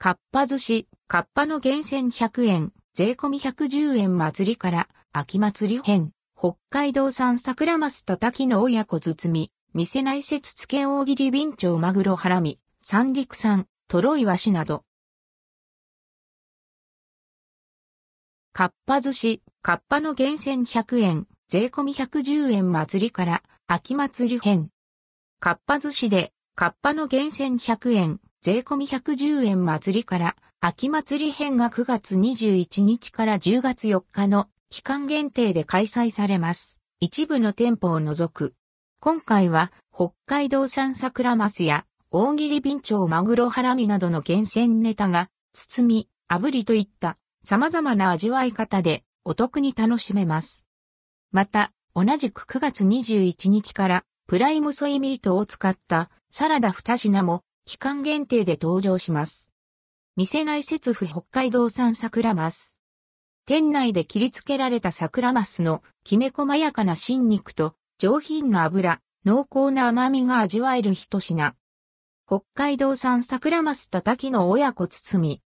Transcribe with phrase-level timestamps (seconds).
[0.00, 14.84] かっぱ寿司、かっぱの厳選100円、税込み110円祭りから、秋祭り編、北海道産桜マス叩きの親子包み、店内設付け大切り備長マグロハラミ、三陸産、トロイワシなど。
[18.52, 24.70] かっぱ寿司、かっぱの厳選100円、税込み110円祭りから、秋祭り編。
[25.40, 36.78] かっぱ寿司で、かっぱの厳選100円、税込み110円祭りから、秋祭り編が9月21日から10月4日の期間限定で開催されます。
[37.00, 38.54] 一部の店舗を除く。
[39.00, 50.64] 今回は北海道産桜マスや大切り備長マグロハラミなどの厳選ネタが包み、炙りといった様々な味わい方でお得に楽しめます。
[51.32, 59.52] また、同じく9月21日からプライムソイミートを使ったサラダ2品も期間限定で登場します。
[60.16, 62.78] 店内設府北海道産桜マス。
[63.44, 71.56] 店内で切り付けられた桜マスのきめ細やかな新肉と上品な油、濃厚な甘みが味わえる一品。
[72.26, 75.42] 北海道産桜マス叩きの親子包み。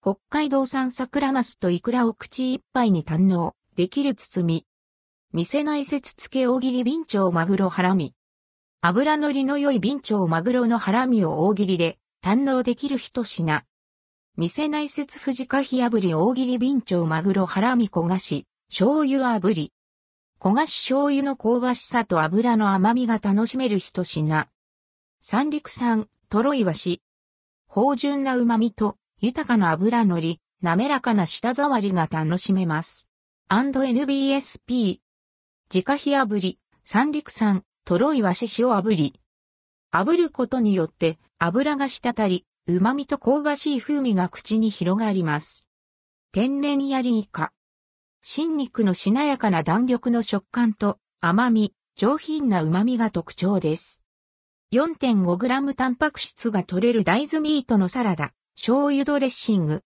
[0.00, 4.66] 北海道産桜マスとイクラを口いっぱいに堪能できる包み。
[5.34, 8.14] 店内設付け大切り備長マグロハラミ。
[8.82, 13.62] 油のりの良い備長マグロのハラミを大切りで堪能できる一品。
[14.38, 19.74] 店内設富士カヒ炙り大切り備長マグロハラミ焦がし、醤油炙り。
[20.40, 24.48] 焦がし醤油の香ばしさと油の甘みが楽しめる一品。
[25.20, 27.02] 三陸産、トロイワシ。
[27.66, 33.10] 芳醇な旨味と豊かな油のり、滑らかな舌触りが楽しめます。
[33.50, 35.00] &NBSP。
[35.70, 39.18] 自家火炙り、三陸産、トロイワシ塩炙り。
[39.92, 45.68] 炙ることによって油が滴り、旨味と香ばしい風味が口に広がります。
[46.30, 47.50] 天然ヤリイカ。
[48.22, 54.04] 新肉のしなやかな弾力の食感と甘み、上品な旨味が特徴です。
[54.72, 59.82] 4.5g タンパク質が取れる大豆ミートのサラダ、醤油ドレッシング。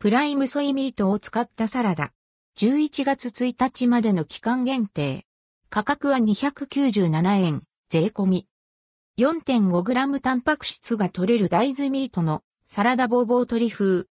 [0.00, 2.10] プライムソイミートを使ったサラダ。
[2.58, 5.27] 11月1日までの期間限定。
[5.70, 8.46] 価格は297円、税込み。
[9.18, 14.06] 4.5g タンパク質が取れる大豆ミートのサラダボーボー鶏風。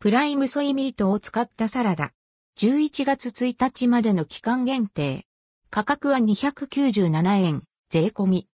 [0.00, 2.12] プライムソイミートを使ったサラダ。
[2.58, 5.24] 11月1日までの期間限定。
[5.70, 8.48] 価格は297円、税込み。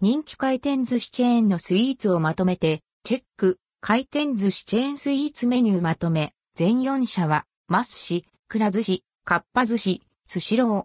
[0.00, 10.82] 人気回転寿司チェーンのスイーツをまとめて、チェック、回転寿司チェーンスイーツメニューまとめ、全4社は、マスシ、くら寿司、かっぱ寿司、スシロー、